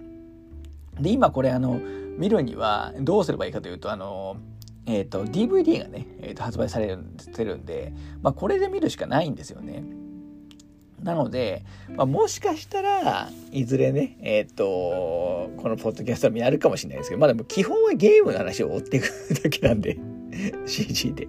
[0.99, 1.79] で、今これあの、
[2.17, 4.37] 見るにはどうすればいいかというと、あの、
[4.85, 6.97] えっ、ー、と、DVD がね、えー、と発売され
[7.33, 9.83] てるんで、まあこれで見るしかないんですよね。
[11.03, 11.63] なので、
[11.95, 14.63] まあ、もしかしたらいずれねえっ、ー、と
[15.57, 19.09] このポッドキャストもやるかもしれないですけどまあでも基本はゲームの話を追っていく
[19.43, 19.97] だけなんで。
[20.65, 21.27] CG で。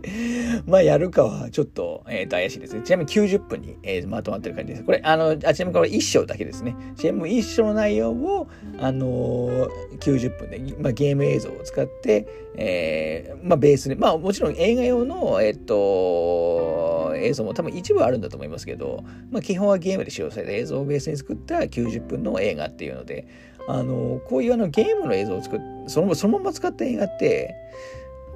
[0.66, 2.82] まあ、やるかはちょっと、えっ、ー、と、怪しいですね。
[2.82, 4.84] ちなみに90分に、えー、まとまってる感じです。
[4.84, 6.76] これ、あの、あちなみにこれ1章だけですね。
[6.96, 23.26] チェーム1章の内容を、あのー、90分で、まあ、ゲーム映像を使って、えー、まあ、ベースに、まあ、もちろん映画用の、えっ、と、映像も多分一部あるんだと思いますけど、まあ、基本はゲームで使用された映像をベースに作った90分の映画っていうので、
[23.66, 27.54] あのこういうあのゲームの映像を作っそのそのまま使った映画って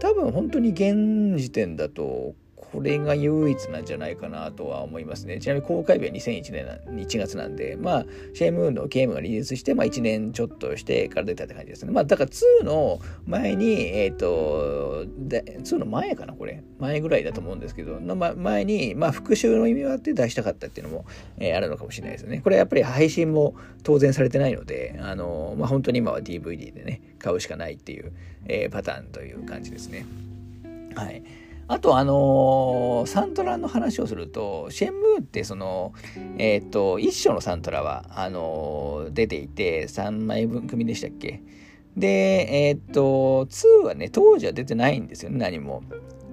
[0.01, 2.35] 多分本当に現時点だと
[2.73, 5.39] これが唯一なんじゃないかなとは思いますね。
[5.39, 11.93] ちなみに公開日は2001年な1月なんで、まあ、シェームーンのゲームがリリースして、まあ1年ちょっとしてから出たって感じですね。
[11.93, 16.63] まあ、だから2の前に、えっ、ー、と、2の前かな、これ。
[16.79, 21.07] 前ぐらいだと思うんですけど、の前に、まあ復習の意味があって出したかったっていうのも、
[21.39, 22.41] えー、あるのかもしれないですね。
[22.43, 28.13] これやっぱり配信も当然されてないので、あの、まあ本当に今は DVD でね、買うしかないっていう、
[28.47, 30.07] えー、パターンという感じですね。
[30.95, 31.23] はい。
[31.71, 35.93] あと、あのー、サントラの話をすると、シェンムーってその、
[36.39, 41.43] えっ、と、一章のサントラは、あのー、出ていて、3枚分組でしたっけ？
[41.95, 45.83] で、えっ、と、2はね、当時は出てないんですよね、何も。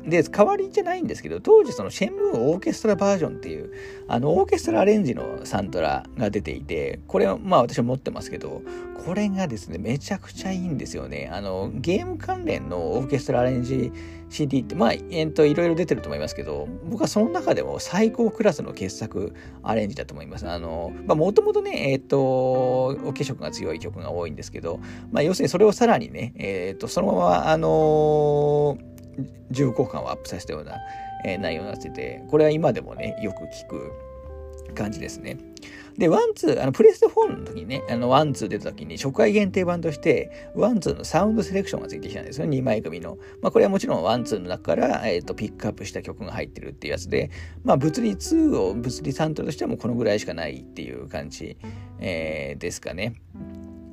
[0.08, 3.72] で、代わりじゃないんですけど、当時そのシェンムーオーケストラバージョンっていう、
[4.08, 8.62] あの、オーケストラアレンジのサントラが出ていて、これはまあ私は持ってますけど、
[9.06, 11.30] これがですね、めちゃくちゃいいんですよね。
[11.32, 13.92] あの、ゲーム関連のオーケストラアレンジ
[14.30, 20.48] CD って、まあ、えっと、いろいろ出てると思いますけど、僕はその中でも最高クラスの傑作アレンジだと思います。
[20.48, 24.80] あの、まあ、もともとね、えっと、オーケ色が強い曲が多いんですけど、
[25.12, 28.78] まあ、要するにそれをさらにね、えっと、そのまま、あの
[29.52, 30.78] 重厚感をアップさせたような、
[31.26, 33.92] えー、内容になってて、これは今でもね、よく聞く
[34.74, 35.38] 感じですね。
[35.98, 43.18] で、 one two、あの、プレステ4の時にね、あの、 one two 出た時に初回限定版として、 one two のサウンドセレクションがついてきたんですよ、2枚組の。
[43.42, 47.32] まあ、これはもちろん one two の中から、えっ、ー、と、ピックアップした曲が入ってるっていうやつで、
[47.64, 51.58] まあ、物理2を物理サントラとしてはもうこのぐらいしかないっていう感じ、
[52.00, 53.16] えー、ですかね。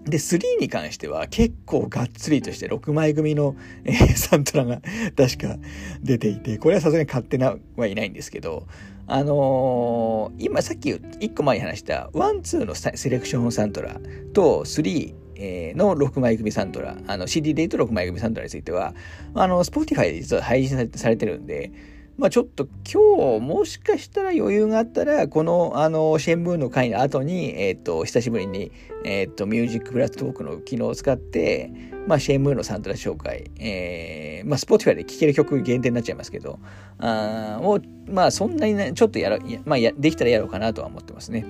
[0.04, 4.82] で、3に関しては結構がっつりとして6枚組の、えー、 サントラが
[5.16, 5.58] 確か
[6.02, 8.66] 出ていて、これはさすがに買ってなはいないんですけど、
[9.06, 14.00] あのー、今さっき1個前に話した1、2のセレクションサントラ
[14.32, 18.94] と3、えー、の6枚組サントラ、あの CD で言うと6枚組サントラについては、
[19.34, 21.72] あの、Spotify で実は配信されてるんで、
[22.22, 28.70] まあちょっと今日もしかしたら余裕があったら、このあの、シェンブーンの回の後に、えっ、ー、と、久しぶりに、
[29.04, 31.72] えっ、ー、と、ミュージックプラットークの機能を使って、
[32.06, 36.60] まあシェンブーンのサントラ紹介、えー、まあ Spotify で聴ける曲限定になっちゃいますけど、
[36.98, 41.44] あを、まあそんなにね、ちょっとやろ、まあや、できたらやろうかなとは思ってますね。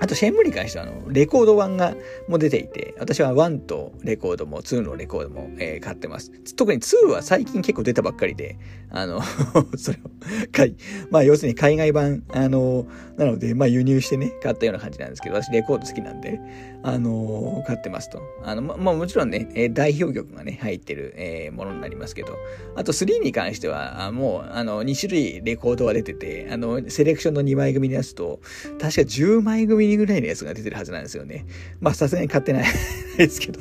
[0.00, 1.94] あと、シェンムに関しては、あの、レコード版が、
[2.28, 6.30] も出ていて、私は1とレコードも、2のレコードも、えー、買ってます。
[6.54, 8.58] 特に2は最近結構出たばっかりで、
[8.90, 9.20] あの
[9.76, 10.10] それを
[10.50, 10.76] 買い、
[11.10, 16.40] まあ、要するに海外版、あの、なので、まあ、輸入してね、買ったような感じなんですけど、私レコード好きなんで、
[16.82, 18.22] あの、買ってますと。
[18.44, 22.36] あの、ま、まあ、もちろんね、え代表曲がね、入ってる、えー、ものになりますけど、
[22.76, 28.40] あと3に関しては、あもう、あの、2種類レコードが出てて、あの、セレクションの2枚組のやつと、
[28.78, 31.46] 確か10枚組ぐらいのやつが出てるはずなんですよね。
[31.80, 32.64] まあ、さすがに買ってない
[33.16, 33.60] ですけど。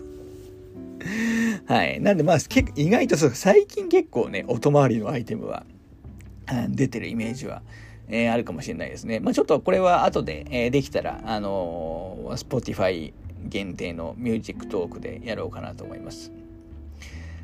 [1.66, 2.00] はい。
[2.00, 2.38] なんで、まあ、
[2.76, 5.66] 意外とそう、最近結構ね、音回りのアイテムは、
[6.70, 7.62] 出てるイメージは、
[8.08, 9.20] えー、あるかもしれないですね。
[9.20, 13.13] まあ、ちょっとこれは後で、えー、できたら、あのー、Spotify
[13.44, 16.32] 限定のミュージックトークでやろうかなと思います。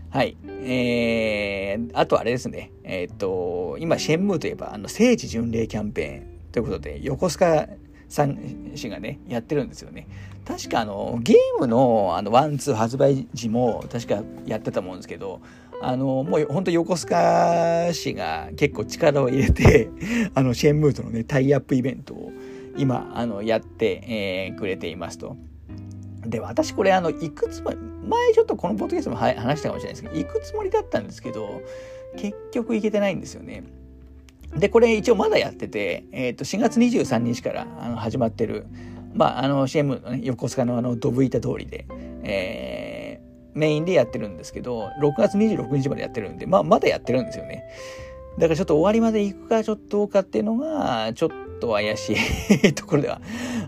[0.10, 0.38] はい。
[0.46, 2.72] えー、あとあれですね。
[2.84, 7.68] えっ、と、今、シェンムーといえば、あの、聖地巡礼キャンペーンということで、横須賀
[8.14, 10.08] さん市がね、やってるんですよね。
[10.46, 15.42] 確かあの、ゲームのあの、 one、two 発売時も確かやってたと思うんですけど、
[15.82, 19.90] あの、もう本当横須賀市が結構力を入れて、
[20.36, 22.32] あの、シェンムーとのね、タイアップイベントを
[22.78, 25.36] 今、あの、やって、えー、くれていますと。
[26.24, 27.72] で、私これあの、いくつも、
[28.08, 31.62] 前ちょっとこのポッドキャストも話したかもしれないですけど、行くつもりだったんですけど、
[32.16, 33.64] 結局行けてないんですよね。
[34.58, 38.66] で、これ一応まだやってて、えっ、ー、と、4月23日からあの始まってる、
[39.14, 41.86] まあ、あの CM ね、横須賀のあの、ドブ板通りで、
[42.24, 47.64] えー、メインでやってるんですけど、6月26日までやってるんで、まあ、まだやってるんですよね。
[48.38, 52.14] だからちょっと終わりまで行くかちょっとどうかっていうのが、ちょっと怪し
[52.64, 53.22] いところでは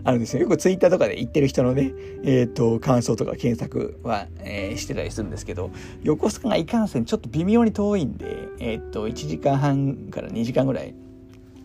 [0.04, 0.42] あるんですよ。
[0.42, 1.92] よくツイッターとかで言ってる人のね、
[2.24, 5.70] えっ、ー、と、感想とか検索は、えー、してたりするんですけど、
[6.02, 10.94] 横須賀がいかんせんちょっと微妙に遠いんで、えっ、ー、と、1時間半から2時間ぐらい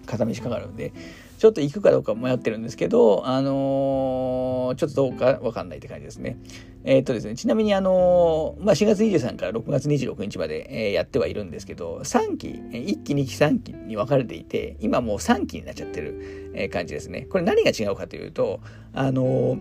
[0.05, 0.93] 片道かかるんで、
[1.41, 6.37] ちょっと行くかどうか迷ってるんですけど、あのー、ちょっとどうかわかんないって感じですね。
[6.83, 17.21] えー、っとですね、ちなみにあのー、まあ、4月23から6月26日まで、えー、やってはいるんですけど、3期、1期、2期、3期に分かれていて、今もう3期になっちゃってる、え感じですね。
[17.21, 18.59] これ何が違うかというと、
[18.93, 19.57] あの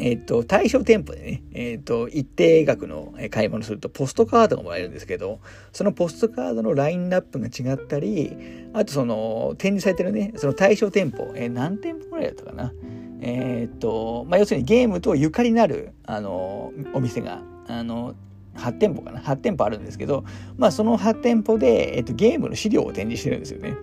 [0.00, 5.40] えっ、ー、と、対象店舗でね、えっ、ー、と、一定額の買い物するとポストカードがもらえるんですけど、
[5.72, 8.36] そのポストカードのラインナップが違ったり、
[8.72, 12.72] あとその、展示されてるね、その対象店舗、えー、何店舗ぐらいだったかな。
[13.20, 18.14] えっ、と、まあ、要するにゲームとゆかりのある、あの、お店が、あの、
[18.54, 20.24] 8店舗かな ?8 店舗あるんですけど、
[20.56, 23.74] まあ、その8店舗で、えっ、と、ゲームの資料を展示してるんですよね。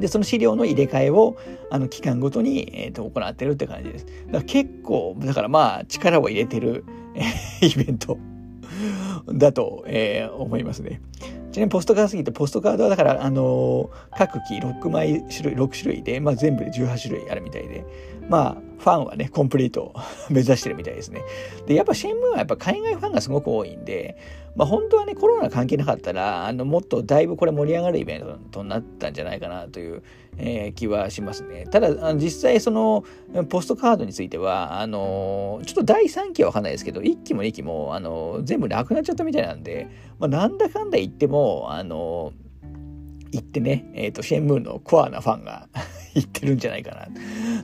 [0.00, 1.36] で、その資料の入れ替えを、
[1.70, 4.06] あの、期間ごとに、えっ、ー、と、行ってるって感じです。
[4.06, 6.84] だから結構、だからまあ、力を入れてる、
[7.14, 8.18] えイベント
[9.32, 11.00] だと、えー、思いますね。
[11.52, 17.84] ちなみにポストカードすぎて、ポストカードはだから、あのー、各機6枚種類、6種類で、まあ全部で18種類あるみたいで、
[18.28, 19.94] まあ、ファンはね、コンプリートを
[20.30, 21.22] 目指してるみたいですね。
[21.66, 24.16] で、やっぱシェンムーはやっぱ海外ファンがすごく多いんで、
[24.56, 30.02] まあ本当はね、コロナ関係なかったら、あの、もっとだいぶこれ盛り上がるイベントになったんじゃないかなという、
[30.38, 31.66] えー、気はしますね。
[31.70, 33.04] ただ、実際その、
[33.48, 42.32] ポストカードについては、あの、ちょっと第3期は分かんないですけど、1期も2期も、あの、全部なくなっちゃったみたいなんで、まあなんだかんだ言っても、あの、
[43.32, 45.68] 行ってね、えっ、ー、と、シェンムーのコアなファンが
[46.14, 47.06] 言ってるんじゃないかな、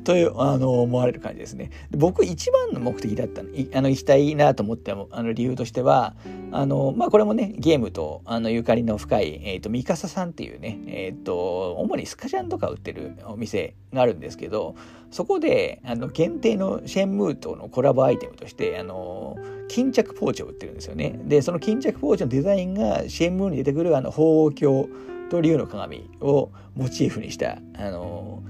[0.04, 1.70] という、あの、思われる感じですね。
[1.90, 6.14] 僕一番の目的だったの、あの、行きたいなと思ったあの理由としては、
[6.52, 14.76] あの、まあ、これもね、ゲームと、あの、ゆかりの深い、えっ、ー、と、ミカサさんっていうね、えっ、ー、と、主にスカジャンとか売ってるお店があるんですけど、
[15.10, 19.36] そこで、あの、限定のシェンムーとのコラボアイテムとして、あの、
[19.68, 21.18] 巾着ポーチを売ってるんですよね。
[21.24, 28.42] で、その巾着ポーチのデザインがシェンムーに出てくるあの、鳳凰鏡と竜の鏡をモチーフにした、あの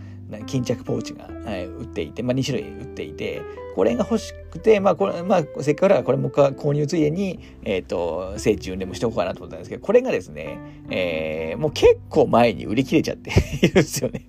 [0.46, 3.42] 巾着ポーチが、はい、売っていて、まあ、2種類売っていて、
[3.74, 10.58] これが欲しくて、まあ、これ、まあ、せっかくだからこれも購入ついでに、えっ、ー、と、聖地巡礼もしておこうかなと思ったんですけど、これがですね、
[10.90, 13.30] えー、もう結構前に売り切れちゃって
[13.62, 14.26] いるんですよね。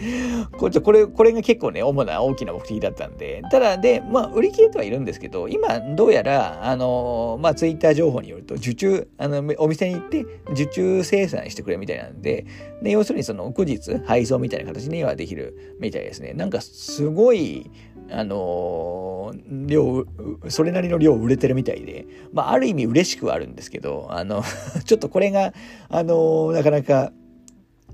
[0.56, 12.46] これ、これ、これが結構ね、主な大きな目的だったんで、ただ、で、まあ、売り切れてはいるんですけど、今、どうやら、あの、まあ、ツイッター情報によると、受注、あの、お店に行って、受注生産してくれみたいなんで、
[12.82, 16.32] で、要するにその、後日、配送みたいな形にはできるみたいですね。
[16.34, 17.70] なんか、すごい、
[18.10, 19.34] あの
[19.66, 20.04] 量、
[20.48, 24.42] それなりの量売れてるみたいで、まあ、ある意味嬉しくはあるんですけど、あの、
[24.84, 25.52] ちょっとこれが、
[25.88, 27.12] あのなかなか、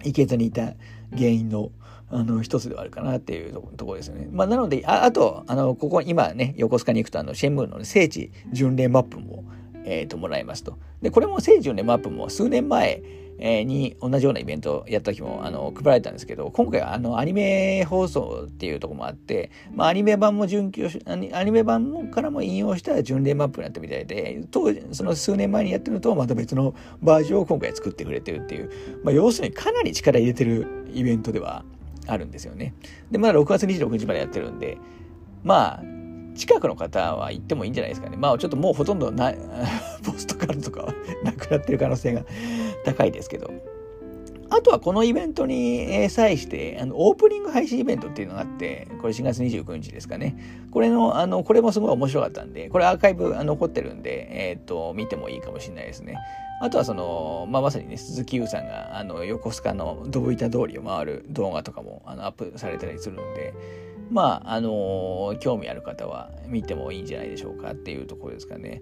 [0.05, 0.75] いけずにいた
[1.17, 1.71] 原因の、
[2.13, 4.29] あの、一つではあるかなっていうところですよね。
[4.31, 9.45] まあ、なので、あと、あの、ここ、今ね、横須賀に行くと、あの、シェンムーの、ね、聖地巡礼マップも、
[9.85, 10.79] えっ、ー、と、もらえますと。
[11.01, 13.03] で、これも聖地巡礼マップも数年前、
[13.39, 28.71] に同じようなイベントをやった時もあの配られたんですけど今回はあのアニメ放送っていうとこもあって、まあ、アニメ版も準拠アニメ版からも引用した巡礼マップになったみたいで当時その数年前にやってるのとまた別のバージョンを今回作ってくれてるっていう、
[29.03, 31.65] まあ、要するにかなり力入れてるイベントでは
[32.07, 32.75] あるんですよね。
[33.11, 34.79] で、まだ6月26日までやってるんで、
[35.45, 35.83] まあ、
[36.35, 38.17] 近くの方は行ってもいいんじゃないですかね。
[38.17, 39.33] まあ、ちょっともうほとんどな、
[40.03, 42.25] ポストカードとかはなくなってる可能性が
[42.85, 43.51] 高いですけど。
[44.55, 50.37] あとはこのイベントに際して、あの、オープニング配信イベントっていうのがあって、これ4月29日ですかね。
[50.71, 56.19] これの、あの、これもすごい面白かったんで、これアーカイブ残ってるんで、えっ、ー、と、見てもいいかもしれないですね。
[56.63, 63.53] あとはその、まあ、まさにね、鈴木優さんが、あの、横須賀のドブ板通りを回る動画とかも、あの、アップされたりするんで、
[64.13, 68.81] まあ、あの興味ある方は見てもいいんじゃないでしょうかっていうところですかね。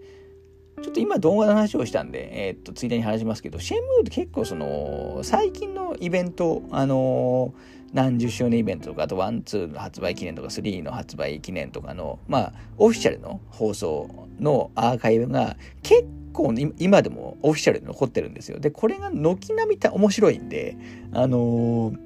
[0.83, 7.55] ちょっと今動画の話をしたんで、えー、っと、ついでに話しますけど、シェンムーって結構その、最近のイベント、あの、
[7.95, 18.59] 何十周年イベントとか、あと one、two の発売記念とか、 three の発売記念とかの、まあ、オフィシャルの放送のアーカイブが結構今でもオフィシャルで残ってるんですよ。
[18.59, 20.77] で、これが軒並み面白いんで、
[21.13, 21.99] あのー、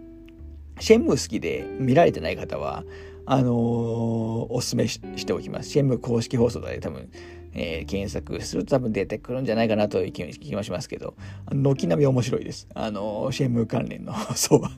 [0.80, 2.84] シェンムー好きで見られてない方は、
[3.26, 5.70] あのー、おすすめしておきます。
[5.70, 7.08] シェンムー公式放送で多分、
[7.52, 11.14] えー、検索すると多分出てくるんじゃないかなという気もしますけど、
[11.52, 12.68] 軒並み面白いです。
[12.74, 14.70] あの、シェンムー関連の放送は。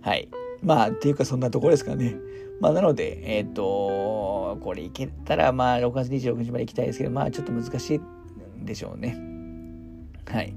[0.00, 0.28] はい。
[0.62, 2.16] まあ、っていうかそんなところですかね。
[2.62, 9.18] まあ、なので、えっ、ー、と、これいけたら、まあ、6月26日まで行きたいですけど、まあ、ちょっと難しいんでしょうね。
[10.30, 10.54] はい。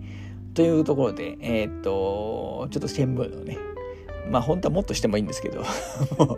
[0.54, 3.58] というところで、えっ、ー、と、ちょっとシェンムーのね、
[4.30, 5.64] まあ、本当はもっとしてもいいんですけど、
[6.22, 6.38] もう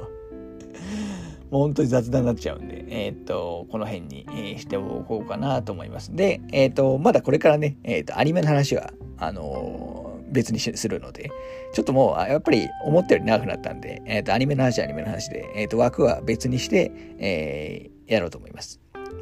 [1.50, 4.26] 本当に雑談になっちゃうんで、えっ、ー、と、この辺に、
[4.60, 6.16] しておこうかなと思います。
[6.16, 11.30] で、えっ、ー、と、まだこれからね、えっ、と、アニメの話は、あの別にするので、
[11.74, 18.80] ちょっともう、やっぱり思ったより長くなったんで、えっ、と、アニメの話はアニメの話で、えっ、と、枠は別にして、えやろうと思います。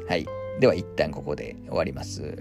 [0.08, 0.26] はい。
[0.60, 2.38] では、一旦ここで終わります。